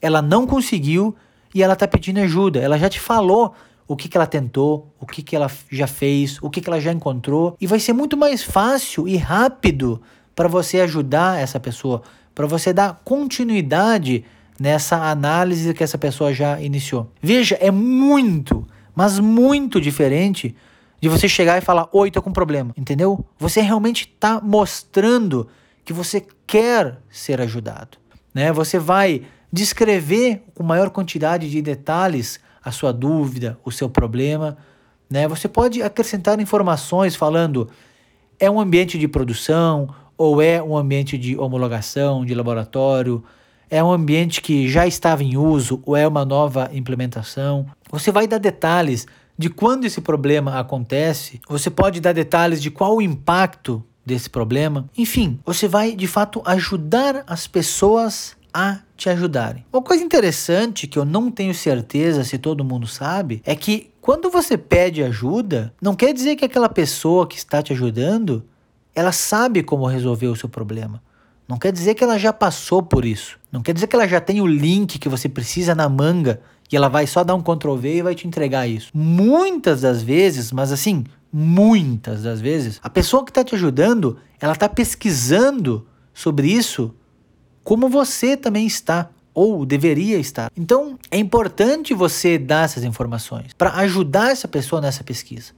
ela 0.01 0.21
não 0.21 0.47
conseguiu 0.47 1.13
e 1.53 1.62
ela 1.62 1.73
está 1.73 1.85
pedindo 1.85 2.21
ajuda. 2.21 2.62
Ela 2.62 2.77
já 2.77 2.88
te 2.88 3.01
falou 3.01 3.53
o 3.85 3.97
que, 3.97 4.07
que 4.07 4.15
ela 4.15 4.25
tentou, 4.25 4.95
o 4.97 5.05
que, 5.05 5.21
que 5.21 5.35
ela 5.35 5.51
já 5.69 5.85
fez, 5.85 6.41
o 6.41 6.50
que, 6.50 6.62
que 6.62 6.69
ela 6.69 6.79
já 6.79 6.93
encontrou. 6.93 7.57
E 7.59 7.67
vai 7.67 7.77
ser 7.77 7.91
muito 7.91 8.15
mais 8.15 8.41
fácil 8.41 9.05
e 9.05 9.17
rápido 9.17 10.01
para 10.33 10.47
você 10.47 10.79
ajudar 10.79 11.41
essa 11.41 11.59
pessoa, 11.59 12.03
para 12.33 12.47
você 12.47 12.71
dar 12.71 13.01
continuidade 13.03 14.23
nessa 14.60 15.10
análise 15.10 15.74
que 15.74 15.83
essa 15.83 15.98
pessoa 15.98 16.33
já 16.33 16.60
iniciou. 16.62 17.12
Veja, 17.22 17.55
é 17.60 17.72
muito, 17.72 18.67
mas 18.95 19.19
muito 19.19 19.79
diferente 19.81 20.55
de 21.01 21.10
você 21.10 21.27
chegar 21.27 21.57
e 21.57 21.62
falar: 21.62 21.89
Oi, 21.91 22.10
tô 22.10 22.22
com 22.22 22.31
problema, 22.31 22.74
entendeu? 22.77 23.25
Você 23.38 23.62
realmente 23.62 24.12
está 24.13 24.39
mostrando 24.39 25.48
que 25.83 25.91
você 25.91 26.25
quer 26.48 26.98
ser 27.10 27.41
ajudado. 27.41 27.98
Né? 28.33 28.51
Você 28.51 28.79
vai 28.79 29.24
descrever 29.51 30.43
com 30.55 30.63
maior 30.63 30.89
quantidade 30.89 31.50
de 31.50 31.62
detalhes 31.62 32.39
a 32.63 32.72
sua 32.72 32.93
dúvida, 32.93 33.60
o 33.65 33.72
seu 33.72 33.89
problema. 33.89 34.57
Né? 35.10 35.27
Você 35.27 35.48
pode 35.48 35.81
acrescentar 35.81 36.39
informações 36.39 37.15
falando: 37.15 37.69
é 38.39 38.50
um 38.50 38.60
ambiente 38.60 38.98
de 38.98 39.07
produção 39.07 39.89
ou 40.17 40.41
é 40.41 40.62
um 40.62 40.77
ambiente 40.77 41.17
de 41.17 41.38
homologação, 41.38 42.25
de 42.25 42.33
laboratório, 42.33 43.24
é 43.73 43.83
um 43.83 43.91
ambiente 43.91 44.39
que 44.39 44.69
já 44.69 44.85
estava 44.85 45.23
em 45.23 45.35
uso 45.35 45.81
ou 45.83 45.97
é 45.97 46.07
uma 46.07 46.23
nova 46.23 46.69
implementação. 46.71 47.65
Você 47.89 48.11
vai 48.11 48.27
dar 48.27 48.37
detalhes 48.37 49.07
de 49.35 49.49
quando 49.49 49.85
esse 49.85 49.99
problema 49.99 50.59
acontece, 50.59 51.41
você 51.49 51.71
pode 51.71 51.99
dar 51.99 52.13
detalhes 52.13 52.61
de 52.61 52.69
qual 52.69 52.97
o 52.97 53.01
impacto 53.01 53.83
desse 54.05 54.29
problema. 54.29 54.87
Enfim, 54.95 55.39
você 55.43 55.67
vai 55.67 55.95
de 55.95 56.05
fato 56.05 56.39
ajudar 56.45 57.23
as 57.25 57.47
pessoas 57.47 58.37
a 58.53 58.77
te 58.95 59.09
ajudarem. 59.09 59.65
Uma 59.73 59.81
coisa 59.81 60.03
interessante 60.03 60.85
que 60.85 60.99
eu 60.99 61.03
não 61.03 61.31
tenho 61.31 61.55
certeza 61.55 62.23
se 62.23 62.37
todo 62.37 62.63
mundo 62.63 62.85
sabe 62.85 63.41
é 63.43 63.55
que 63.55 63.89
quando 63.99 64.29
você 64.29 64.55
pede 64.55 65.01
ajuda, 65.01 65.73
não 65.81 65.95
quer 65.95 66.13
dizer 66.13 66.35
que 66.35 66.45
aquela 66.45 66.69
pessoa 66.69 67.25
que 67.25 67.37
está 67.37 67.63
te 67.63 67.73
ajudando 67.73 68.43
ela 68.93 69.11
sabe 69.11 69.63
como 69.63 69.87
resolver 69.87 70.27
o 70.27 70.35
seu 70.35 70.47
problema. 70.47 71.01
Não 71.47 71.57
quer 71.57 71.71
dizer 71.71 71.93
que 71.93 72.03
ela 72.03 72.17
já 72.17 72.31
passou 72.31 72.81
por 72.81 73.05
isso. 73.05 73.38
Não 73.51 73.62
quer 73.62 73.73
dizer 73.73 73.88
que 73.88 73.95
ela 73.95 74.07
já 74.07 74.21
tem 74.21 74.41
o 74.41 74.47
link 74.47 74.97
que 74.97 75.09
você 75.09 75.27
precisa 75.27 75.75
na 75.75 75.89
manga 75.89 76.41
e 76.71 76.75
ela 76.75 76.89
vai 76.89 77.05
só 77.05 77.23
dar 77.23 77.35
um 77.35 77.41
Ctrl 77.41 77.75
V 77.75 77.97
e 77.97 78.01
vai 78.01 78.15
te 78.15 78.27
entregar 78.27 78.67
isso. 78.67 78.89
Muitas 78.93 79.81
das 79.81 80.01
vezes, 80.01 80.51
mas 80.51 80.71
assim, 80.71 81.03
muitas 81.31 82.23
das 82.23 82.41
vezes, 82.41 82.79
a 82.81 82.89
pessoa 82.89 83.23
que 83.23 83.31
está 83.31 83.43
te 83.43 83.55
ajudando, 83.55 84.17
ela 84.39 84.53
está 84.53 84.67
pesquisando 84.67 85.85
sobre 86.13 86.47
isso 86.47 86.93
como 87.63 87.88
você 87.88 88.35
também 88.35 88.65
está 88.65 89.09
ou 89.33 89.65
deveria 89.65 90.17
estar. 90.17 90.51
Então, 90.55 90.97
é 91.09 91.17
importante 91.17 91.93
você 91.93 92.38
dar 92.38 92.65
essas 92.65 92.83
informações 92.83 93.53
para 93.57 93.73
ajudar 93.77 94.31
essa 94.31 94.47
pessoa 94.47 94.81
nessa 94.81 95.03
pesquisa. 95.03 95.53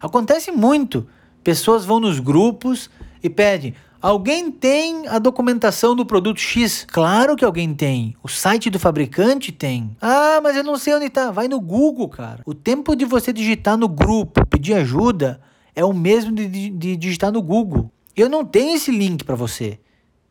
Acontece 0.00 0.50
muito 0.50 1.06
Pessoas 1.42 1.84
vão 1.84 1.98
nos 1.98 2.20
grupos 2.20 2.88
e 3.22 3.28
pedem: 3.28 3.74
Alguém 4.02 4.50
tem 4.50 5.06
a 5.06 5.20
documentação 5.20 5.94
do 5.94 6.04
produto 6.04 6.40
X? 6.40 6.84
Claro 6.90 7.36
que 7.36 7.44
alguém 7.44 7.72
tem. 7.72 8.16
O 8.20 8.26
site 8.26 8.68
do 8.68 8.80
fabricante 8.80 9.52
tem. 9.52 9.96
Ah, 10.00 10.40
mas 10.42 10.56
eu 10.56 10.64
não 10.64 10.76
sei 10.76 10.96
onde 10.96 11.06
está. 11.06 11.30
Vai 11.30 11.46
no 11.46 11.60
Google, 11.60 12.08
cara. 12.08 12.42
O 12.44 12.52
tempo 12.52 12.96
de 12.96 13.04
você 13.04 13.32
digitar 13.32 13.76
no 13.76 13.86
grupo, 13.86 14.44
pedir 14.44 14.74
ajuda, 14.74 15.40
é 15.72 15.84
o 15.84 15.92
mesmo 15.92 16.32
de, 16.34 16.48
de 16.48 16.96
digitar 16.96 17.30
no 17.30 17.40
Google. 17.40 17.92
Eu 18.16 18.28
não 18.28 18.44
tenho 18.44 18.74
esse 18.74 18.90
link 18.90 19.22
para 19.22 19.36
você. 19.36 19.78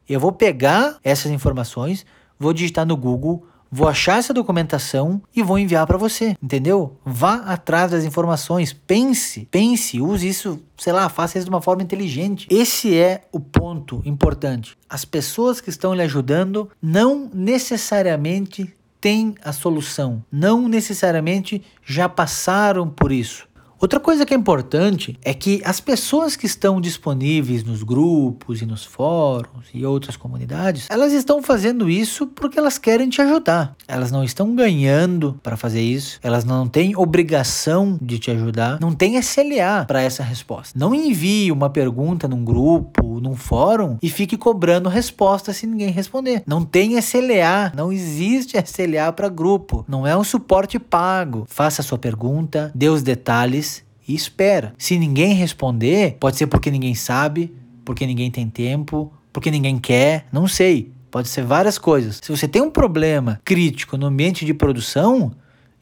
Eu 0.08 0.20
vou 0.20 0.34
pegar 0.34 0.98
essas 1.02 1.32
informações, 1.32 2.06
vou 2.38 2.52
digitar 2.52 2.86
no 2.86 2.98
Google, 2.98 3.48
Vou 3.72 3.88
achar 3.88 4.20
essa 4.20 4.34
documentação 4.34 5.22
e 5.34 5.42
vou 5.42 5.58
enviar 5.58 5.88
para 5.88 5.98
você, 5.98 6.36
entendeu? 6.44 6.98
Vá 7.06 7.36
atrás 7.36 7.92
das 7.92 8.04
informações, 8.04 8.74
pense, 8.74 9.48
pense, 9.50 10.02
use 10.02 10.28
isso, 10.28 10.60
sei 10.78 10.92
lá, 10.92 11.08
faça 11.08 11.38
isso 11.38 11.46
de 11.46 11.50
uma 11.50 11.62
forma 11.62 11.82
inteligente. 11.82 12.48
Esse 12.52 12.98
é 12.98 13.22
o 13.32 13.40
ponto 13.40 14.02
importante. 14.04 14.78
As 14.90 15.06
pessoas 15.06 15.62
que 15.62 15.70
estão 15.70 15.94
lhe 15.94 16.02
ajudando 16.02 16.70
não 16.82 17.30
necessariamente 17.34 18.74
têm 19.00 19.36
a 19.44 19.52
solução, 19.54 20.24
não 20.32 20.68
necessariamente 20.68 21.64
já 21.84 22.08
passaram 22.08 22.90
por 22.90 23.12
isso. 23.12 23.48
Outra 23.82 24.00
coisa 24.00 24.28
que 24.28 24.34
é 24.36 24.38
importante 24.38 25.18
é 25.24 25.34
que 25.34 25.60
as 25.66 25.80
pessoas 25.80 26.36
que 26.36 26.46
estão 26.46 26.80
disponíveis 26.80 27.64
nos 27.64 27.82
grupos 27.82 28.62
e 28.62 28.66
nos 28.68 28.86
fóruns 28.86 29.66
e 29.74 29.84
outras 29.84 30.16
comunidades, 30.16 30.86
elas 30.88 31.12
estão 31.12 31.42
fazendo 31.42 31.90
isso 31.90 32.28
porque 32.28 32.60
elas 32.60 32.78
querem 32.78 33.10
te 33.10 33.24
ajudar. 33.24 33.76
Elas 33.88 34.12
não 34.12 34.24
estão 34.24 34.54
ganhando 34.54 35.40
para 35.42 35.58
fazer 35.58 35.82
isso, 35.82 36.20
elas 36.22 36.46
não 36.46 36.68
têm 36.68 36.96
obrigação 36.96 37.98
de 38.00 38.20
te 38.20 38.30
ajudar, 38.30 38.80
não 38.80 38.94
tem 38.94 39.18
SLA 39.18 39.84
para 39.88 40.04
essa 40.04 40.22
resposta. 40.22 40.78
Não 40.78 40.94
envie 40.94 41.52
uma 41.52 41.68
pergunta 41.68 42.28
num 42.28 42.46
grupo, 42.46 43.20
num 43.20 43.36
fórum 43.36 43.98
e 44.00 44.12
fique 44.12 44.38
cobrando 44.38 44.90
resposta 44.90 45.54
se 45.54 45.66
ninguém 45.66 45.90
responder. 45.90 46.44
Não 46.46 46.64
tem 46.64 47.00
SLA, 47.00 47.72
não 47.76 47.92
existe 47.92 48.58
SLA 48.64 49.12
para 49.12 49.28
grupo, 49.28 49.84
não 49.88 50.06
é 50.06 50.16
um 50.16 50.24
suporte 50.24 50.78
pago. 50.78 51.48
Faça 51.50 51.82
a 51.82 51.84
sua 51.84 51.98
pergunta, 51.98 52.72
dê 52.76 52.88
os 52.88 53.02
detalhes 53.02 53.71
e 54.08 54.14
espera. 54.14 54.74
Se 54.78 54.98
ninguém 54.98 55.34
responder, 55.34 56.18
pode 56.20 56.38
ser 56.38 56.48
porque 56.48 56.72
ninguém 56.72 56.96
sabe, 56.96 57.54
porque 57.86 58.06
ninguém 58.06 58.32
tem 58.32 58.50
tempo, 58.50 59.12
porque 59.32 59.52
ninguém 59.52 59.78
quer, 59.80 60.26
não 60.32 60.48
sei. 60.48 60.92
Pode 61.10 61.28
ser 61.28 61.44
várias 61.44 61.78
coisas. 61.78 62.20
Se 62.24 62.32
você 62.32 62.48
tem 62.48 62.62
um 62.62 62.72
problema 62.72 63.42
crítico 63.44 63.98
no 63.98 64.06
ambiente 64.06 64.46
de 64.46 64.54
produção, 64.54 65.32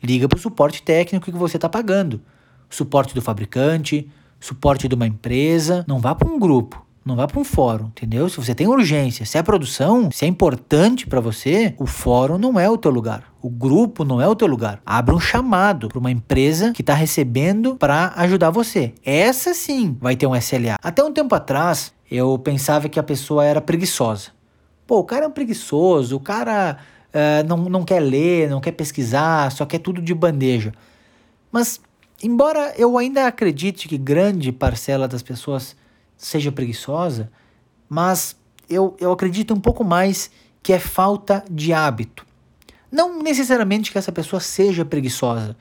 liga 0.02 0.28
para 0.28 0.38
o 0.38 0.42
suporte 0.42 0.82
técnico 0.82 1.32
que 1.32 1.38
você 1.38 1.58
está 1.58 1.70
pagando. 1.70 2.22
Suporte 2.70 3.14
do 3.14 3.22
fabricante, 3.22 4.10
suporte 4.40 4.88
de 4.88 4.96
uma 4.96 5.08
empresa. 5.08 5.86
Não 5.88 6.00
vá 6.00 6.16
para 6.16 6.28
um 6.28 6.40
grupo. 6.40 6.84
Não 7.10 7.16
vá 7.16 7.28
para 7.28 7.40
um 7.40 7.44
fórum, 7.44 7.88
entendeu? 7.88 8.30
Se 8.30 8.38
você 8.38 8.54
tem 8.54 8.68
urgência, 8.68 9.26
se 9.26 9.38
é 9.38 9.42
produção, 9.42 10.10
se 10.12 10.26
é 10.26 10.28
importante 10.28 11.08
para 11.08 11.20
você, 11.20 11.74
o 11.78 11.88
fórum 11.88 12.38
não 12.38 12.60
é 12.60 12.70
o 12.70 12.78
teu 12.78 12.92
lugar. 12.92 13.24
O 13.42 13.50
grupo 13.50 14.06
não 14.06 14.22
é 14.22 14.28
o 14.28 14.36
teu 14.36 14.48
lugar. 14.48 14.80
Abra 14.86 15.16
um 15.16 15.20
chamado 15.20 15.90
para 15.90 15.98
uma 15.98 16.12
empresa 16.12 16.72
que 16.72 16.82
está 16.82 16.94
recebendo 16.94 17.76
para 17.76 18.14
ajudar 18.16 18.52
você. 18.52 18.94
Essa 19.04 19.54
sim 19.54 19.98
vai 20.00 20.16
ter 20.16 20.28
um 20.28 20.36
SLA. 20.36 20.78
Até 20.84 21.04
um 21.04 21.12
tempo 21.12 21.34
atrás, 21.34 21.92
eu 22.12 22.38
pensava 22.38 22.88
que 22.88 23.00
a 23.00 23.04
pessoa 23.04 23.44
era 23.44 23.60
preguiçosa. 23.60 24.30
Pô, 24.86 25.00
o 25.00 25.04
cara 25.04 25.26
é 25.26 25.28
um 25.28 25.32
preguiçoso, 25.32 26.16
o 26.16 26.20
cara 26.20 26.78
uh, 27.10 27.48
não, 27.48 27.58
não 27.58 27.84
quer 27.84 28.00
ler, 28.00 28.50
não 28.50 28.62
quer 28.62 28.72
pesquisar, 28.72 29.52
só 29.52 29.66
quer 29.66 29.80
tudo 29.80 30.00
de 30.02 30.14
bandeja. 30.14 30.74
Mas, 31.52 31.82
embora 32.22 32.74
eu 32.78 32.98
ainda 33.00 33.26
acredite 33.26 33.88
que 33.88 33.98
grande 33.98 34.52
parcela 34.52 35.08
das 35.08 35.24
pessoas 35.24 35.76
seja 36.20 36.52
preguiçosa, 36.52 37.32
mas 37.88 38.36
eu, 38.70 38.96
eu 39.00 39.12
acredito 39.12 39.54
um 39.54 39.60
pouco 39.60 39.84
mais 39.84 40.30
que 40.62 40.74
é 40.74 40.78
falta 40.78 41.44
de 41.50 41.74
hábito. 41.74 42.28
Não 42.92 43.24
necessariamente 43.24 43.92
que 43.92 43.98
essa 43.98 44.12
pessoa 44.12 44.40
seja 44.40 44.84
preguiçosa, 44.84 45.56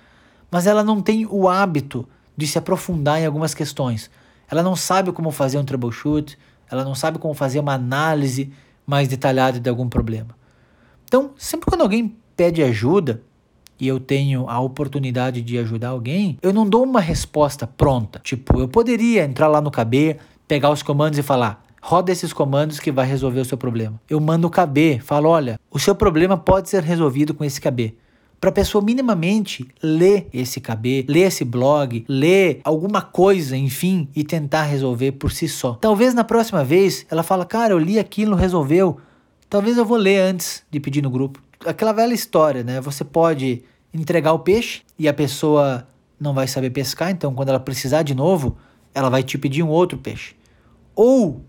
mas 0.51 0.67
ela 0.67 0.83
não 0.83 1.01
tem 1.01 1.27
o 1.27 1.49
hábito 1.49 2.07
de 2.37 2.47
se 2.47 2.59
aprofundar 2.59 3.21
em 3.21 3.27
algumas 3.27 3.55
questões. 3.55 4.11
Ela 4.51 4.63
não 4.63 4.75
sabe 4.75 5.13
como 5.13 5.31
fazer 5.31 5.59
um 5.59 5.65
troubleshoot, 5.65 6.37
ela 6.71 6.85
não 6.85 6.95
sabe 6.95 7.19
como 7.19 7.33
fazer 7.35 7.61
uma 7.61 7.75
análise 7.75 8.53
mais 8.87 9.07
detalhada 9.07 9.61
de 9.61 9.71
algum 9.71 9.89
problema. 9.89 10.37
Então, 11.05 11.33
sempre 11.37 11.67
quando 11.67 11.83
alguém 11.83 12.17
pede 12.37 12.63
ajuda 12.63 13.23
e 13.79 13.87
eu 13.87 14.01
tenho 14.01 14.49
a 14.49 14.59
oportunidade 14.59 15.41
de 15.41 15.57
ajudar 15.59 15.91
alguém, 15.91 16.37
eu 16.43 16.53
não 16.53 16.69
dou 16.69 16.83
uma 16.83 17.01
resposta 17.01 17.67
pronta. 17.67 18.19
Tipo, 18.19 18.61
eu 18.61 18.69
poderia 18.69 19.25
entrar 19.25 19.49
lá 19.49 19.61
no 19.61 19.71
KB, 19.71 20.19
pegar 20.49 20.71
os 20.71 20.83
comandos 20.83 21.19
e 21.19 21.23
falar: 21.23 21.63
roda 21.81 22.11
esses 22.11 22.33
comandos 22.33 22.81
que 22.81 22.91
vai 22.91 23.07
resolver 23.07 23.41
o 23.41 23.45
seu 23.45 23.59
problema. 23.59 24.01
Eu 24.09 24.19
mando 24.19 24.49
o 24.49 24.51
KB, 24.51 24.99
falo: 25.01 25.29
olha, 25.29 25.61
o 25.71 25.79
seu 25.79 25.95
problema 25.95 26.37
pode 26.37 26.71
ser 26.71 26.83
resolvido 26.83 27.35
com 27.35 27.45
esse 27.45 27.61
KB. 27.61 27.95
Para 28.41 28.51
a 28.51 28.53
pessoa 28.53 28.83
minimamente 28.83 29.69
ler 29.83 30.29
esse 30.33 30.61
KB, 30.61 31.05
ler 31.09 31.27
esse 31.27 31.45
blog, 31.45 32.05
ler 32.09 32.61
alguma 32.63 33.03
coisa, 33.03 33.57
enfim, 33.57 34.09
e 34.15 34.23
tentar 34.23 34.63
resolver 34.63 35.13
por 35.13 35.33
si 35.33 35.49
só. 35.49 35.75
Talvez 35.75 36.15
na 36.15 36.25
próxima 36.25 36.65
vez 36.65 37.05
ela 37.11 37.23
fala: 37.23 37.45
cara, 37.45 37.75
eu 37.75 37.79
li 37.79 37.99
aquilo, 37.99 38.35
resolveu. 38.35 38.99
Talvez 39.51 39.77
eu 39.77 39.85
vou 39.85 39.97
ler 39.97 40.21
antes 40.21 40.63
de 40.71 40.79
pedir 40.79 41.03
no 41.03 41.11
grupo. 41.11 41.41
Aquela 41.67 41.93
velha 41.93 42.15
história, 42.15 42.63
né? 42.63 42.81
Você 42.81 43.03
pode 43.03 43.63
entregar 43.93 44.33
o 44.33 44.39
peixe 44.39 44.83
e 44.99 45.09
a 45.09 45.15
pessoa 45.15 45.89
não 46.21 46.35
vai 46.35 46.47
saber 46.47 46.71
pescar, 46.71 47.11
então 47.11 47.35
quando 47.35 47.49
ela 47.49 47.61
precisar 47.61 48.03
de 48.03 48.15
novo, 48.15 48.57
ela 48.95 49.09
vai 49.09 49.23
te 49.23 49.39
pedir 49.39 49.63
um 49.63 49.69
outro 49.69 49.99
peixe. 49.99 50.35
Ou 50.99 51.45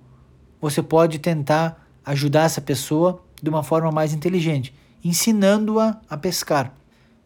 você 0.61 0.83
pode 0.83 1.17
tentar 1.17 1.83
ajudar 2.05 2.43
essa 2.43 2.61
pessoa 2.61 3.19
de 3.41 3.49
uma 3.49 3.63
forma 3.63 3.91
mais 3.91 4.13
inteligente, 4.13 4.71
ensinando-a 5.03 5.99
a 6.07 6.15
pescar. 6.15 6.71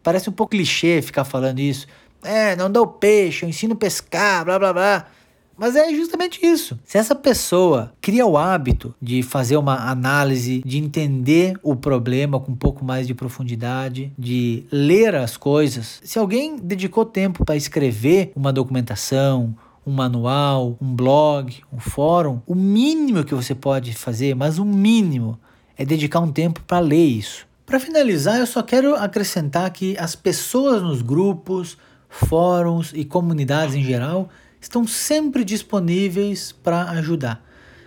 Parece 0.02 0.30
um 0.30 0.32
pouco 0.32 0.52
clichê 0.52 1.02
ficar 1.02 1.24
falando 1.24 1.58
isso. 1.58 1.86
É, 2.22 2.56
não 2.56 2.72
dá 2.72 2.80
o 2.80 2.86
peixe, 2.86 3.44
eu 3.44 3.48
ensino 3.50 3.74
a 3.74 3.76
pescar, 3.76 4.42
blá 4.42 4.58
blá 4.58 4.72
blá. 4.72 5.06
Mas 5.54 5.76
é 5.76 5.92
justamente 5.94 6.40
isso. 6.42 6.80
Se 6.82 6.96
essa 6.96 7.14
pessoa 7.14 7.92
cria 8.00 8.24
o 8.24 8.38
hábito 8.38 8.94
de 9.02 9.22
fazer 9.22 9.58
uma 9.58 9.90
análise, 9.90 10.62
de 10.64 10.78
entender 10.78 11.58
o 11.62 11.76
problema 11.76 12.40
com 12.40 12.52
um 12.52 12.56
pouco 12.56 12.82
mais 12.82 13.06
de 13.06 13.12
profundidade, 13.12 14.10
de 14.18 14.64
ler 14.72 15.14
as 15.14 15.36
coisas, 15.36 16.00
se 16.02 16.18
alguém 16.18 16.56
dedicou 16.56 17.04
tempo 17.04 17.44
para 17.44 17.54
escrever 17.54 18.32
uma 18.34 18.50
documentação, 18.50 19.54
um 19.86 19.92
manual, 19.92 20.76
um 20.80 20.94
blog, 20.94 21.62
um 21.72 21.78
fórum, 21.78 22.40
o 22.46 22.54
mínimo 22.54 23.24
que 23.24 23.34
você 23.34 23.54
pode 23.54 23.92
fazer, 23.92 24.34
mas 24.34 24.58
o 24.58 24.64
mínimo, 24.64 25.38
é 25.76 25.84
dedicar 25.84 26.20
um 26.20 26.32
tempo 26.32 26.60
para 26.66 26.78
ler 26.78 27.04
isso. 27.04 27.46
Para 27.66 27.80
finalizar, 27.80 28.38
eu 28.38 28.46
só 28.46 28.62
quero 28.62 28.94
acrescentar 28.94 29.70
que 29.70 29.96
as 29.98 30.14
pessoas 30.14 30.82
nos 30.82 31.02
grupos, 31.02 31.76
fóruns 32.08 32.92
e 32.94 33.04
comunidades 33.04 33.74
em 33.74 33.82
geral 33.82 34.28
estão 34.60 34.86
sempre 34.86 35.44
disponíveis 35.44 36.52
para 36.52 36.90
ajudar. 36.90 37.44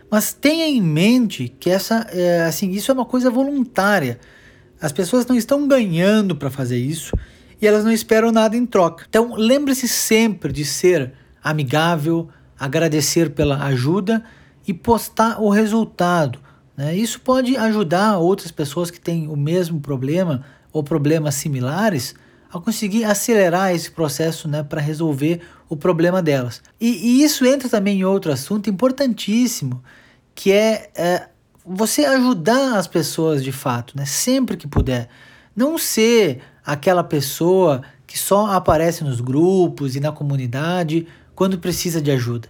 Mas 0.09 0.33
tenha 0.33 0.67
em 0.67 0.81
mente 0.81 1.47
que 1.59 1.69
essa, 1.69 2.07
é, 2.11 2.43
assim, 2.43 2.71
isso 2.71 2.91
é 2.91 2.93
uma 2.93 3.05
coisa 3.05 3.29
voluntária. 3.29 4.19
As 4.79 4.91
pessoas 4.91 5.25
não 5.25 5.35
estão 5.35 5.67
ganhando 5.67 6.35
para 6.35 6.49
fazer 6.49 6.77
isso 6.77 7.15
e 7.61 7.67
elas 7.67 7.83
não 7.83 7.91
esperam 7.91 8.31
nada 8.31 8.55
em 8.55 8.65
troca. 8.65 9.05
Então 9.09 9.35
lembre-se 9.35 9.87
sempre 9.87 10.51
de 10.51 10.63
ser 10.63 11.13
amigável, 11.49 12.29
agradecer 12.59 13.31
pela 13.31 13.63
ajuda 13.65 14.23
e 14.67 14.73
postar 14.73 15.41
o 15.41 15.49
resultado. 15.49 16.39
Né? 16.75 16.95
Isso 16.95 17.21
pode 17.21 17.55
ajudar 17.55 18.17
outras 18.17 18.51
pessoas 18.51 18.91
que 18.91 18.99
têm 18.99 19.27
o 19.27 19.35
mesmo 19.35 19.79
problema 19.79 20.43
ou 20.71 20.83
problemas 20.83 21.35
similares 21.35 22.15
a 22.51 22.59
conseguir 22.59 23.03
acelerar 23.03 23.73
esse 23.73 23.91
processo 23.91 24.47
né, 24.47 24.63
para 24.63 24.79
resolver 24.79 25.41
o 25.67 25.75
problema 25.75 26.21
delas. 26.21 26.61
E, 26.79 26.87
e, 26.87 27.23
isso 27.23 27.45
entra 27.45 27.67
também 27.67 27.99
em 27.99 28.03
outro 28.05 28.31
assunto 28.31 28.69
importantíssimo, 28.69 29.83
que 30.33 30.51
é, 30.51 30.89
é 30.95 31.27
você 31.65 32.05
ajudar 32.05 32.77
as 32.77 32.87
pessoas 32.87 33.43
de 33.43 33.51
fato, 33.51 33.97
né, 33.97 34.05
sempre 34.05 34.55
que 34.55 34.67
puder. 34.67 35.09
Não 35.55 35.77
ser 35.77 36.39
aquela 36.65 37.03
pessoa 37.03 37.81
que 38.05 38.17
só 38.17 38.47
aparece 38.47 39.03
nos 39.03 39.19
grupos 39.19 39.95
e 39.95 39.99
na 39.99 40.11
comunidade 40.11 41.05
quando 41.37 41.59
precisa 41.59 42.01
de 42.01 42.09
ajuda. 42.09 42.49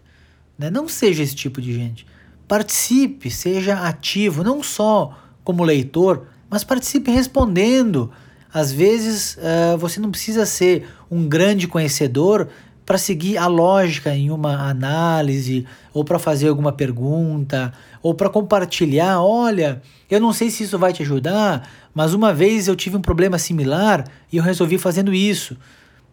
Né? 0.58 0.70
Não 0.70 0.88
seja 0.88 1.22
esse 1.22 1.36
tipo 1.36 1.60
de 1.60 1.74
gente. 1.74 2.08
Participe, 2.48 3.30
seja 3.30 3.82
ativo, 3.82 4.46
não 4.46 4.64
só 4.64 5.14
como 5.44 5.66
leitor, 5.66 6.28
mas 6.50 6.64
participe 6.64 7.12
respondendo. 7.12 8.10
Às 8.52 8.72
vezes 8.72 9.36
uh, 9.36 9.78
você 9.78 10.00
não 10.00 10.10
precisa 10.10 10.46
ser 10.46 10.88
um 11.12 11.28
grande 11.28 11.68
conhecedor 11.68 12.48
para 12.86 12.98
seguir 12.98 13.38
a 13.38 13.48
lógica 13.48 14.16
em 14.16 14.32
uma 14.32 14.70
análise, 14.70 15.68
ou 15.94 16.06
para 16.06 16.18
fazer 16.18 16.48
alguma 16.48 16.72
pergunta, 16.72 17.74
ou 18.02 18.14
para 18.14 18.30
compartilhar. 18.30 19.22
Olha, 19.22 19.82
eu 20.10 20.22
não 20.22 20.32
sei 20.32 20.50
se 20.50 20.64
isso 20.64 20.80
vai 20.80 20.94
te 20.94 21.04
ajudar, 21.04 21.70
mas 21.94 22.14
uma 22.14 22.34
vez 22.34 22.70
eu 22.70 22.76
tive 22.78 22.96
um 22.96 23.02
problema 23.02 23.38
similar 23.38 24.06
e 24.32 24.38
eu 24.38 24.44
resolvi 24.44 24.78
fazendo 24.78 25.14
isso. 25.14 25.58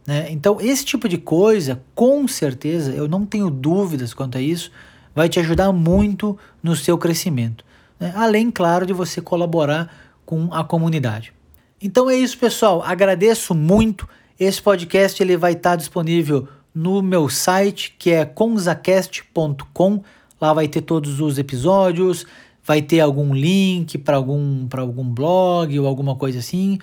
Né? 0.07 0.31
Então, 0.31 0.61
esse 0.61 0.85
tipo 0.85 1.09
de 1.09 1.19
coisa, 1.19 1.83
com 1.95 2.27
certeza, 2.29 2.93
eu 2.93 3.09
não 3.09 3.25
tenho 3.25 3.51
dúvidas 3.51 4.12
quanto 4.12 4.38
a 4.38 4.40
isso, 4.40 4.71
vai 5.14 5.29
te 5.29 5.40
ajudar 5.40 5.73
muito 5.73 6.38
no 6.62 6.75
seu 6.77 6.99
crescimento. 6.99 7.64
Né? 7.99 8.12
Além, 8.17 8.51
claro, 8.51 8.85
de 8.85 8.93
você 8.93 9.21
colaborar 9.21 9.90
com 10.27 10.53
a 10.53 10.64
comunidade. 10.64 11.33
Então 11.81 12.09
é 12.09 12.17
isso, 12.17 12.38
pessoal. 12.38 12.83
Agradeço 12.83 13.55
muito. 13.55 14.09
Esse 14.38 14.61
podcast 14.61 15.23
ele 15.23 15.37
vai 15.37 15.53
estar 15.53 15.77
disponível 15.77 16.49
no 16.75 17.03
meu 17.03 17.29
site, 17.29 17.95
que 17.99 18.11
é 18.11 18.25
conzacast.com. 18.25 20.03
Lá 20.40 20.53
vai 20.53 20.67
ter 20.67 20.81
todos 20.81 21.21
os 21.21 21.38
episódios, 21.38 22.27
vai 22.64 22.83
ter 22.83 23.01
algum 23.01 23.33
link 23.33 23.99
para 23.99 24.17
algum, 24.17 24.67
algum 24.77 25.05
blog 25.05 25.79
ou 25.79 25.87
alguma 25.87 26.17
coisa 26.17 26.40
assim. 26.40 26.79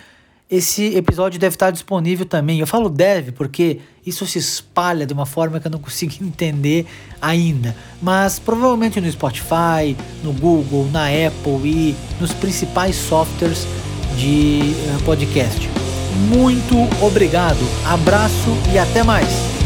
Esse 0.51 0.97
episódio 0.97 1.39
deve 1.39 1.55
estar 1.55 1.71
disponível 1.71 2.25
também. 2.25 2.59
Eu 2.59 2.67
falo 2.67 2.89
deve 2.89 3.31
porque 3.31 3.79
isso 4.05 4.27
se 4.27 4.37
espalha 4.37 5.05
de 5.05 5.13
uma 5.13 5.25
forma 5.25 5.61
que 5.61 5.67
eu 5.67 5.71
não 5.71 5.79
consigo 5.79 6.13
entender 6.21 6.85
ainda. 7.21 7.73
Mas 8.01 8.37
provavelmente 8.37 8.99
no 8.99 9.09
Spotify, 9.09 9.95
no 10.21 10.33
Google, 10.33 10.89
na 10.91 11.05
Apple 11.05 11.61
e 11.63 11.95
nos 12.19 12.33
principais 12.33 12.97
softwares 12.97 13.65
de 14.17 14.73
eh, 14.73 14.97
podcast. 15.05 15.69
Muito 16.27 16.75
obrigado, 17.01 17.65
abraço 17.85 18.49
e 18.73 18.77
até 18.77 19.03
mais! 19.03 19.60